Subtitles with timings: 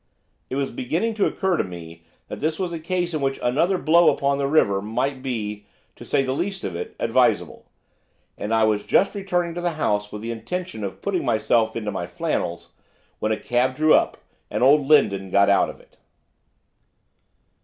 [0.49, 3.77] It was beginning to occur to me that this was a case in which another
[3.77, 7.67] blow upon the river might be, to say the least of it, advisable
[8.35, 11.91] and I was just returning into the house with the intention of putting myself into
[11.91, 12.73] my flannels,
[13.19, 14.17] when a cab drew up,
[14.49, 15.97] and old Lindon got out of it.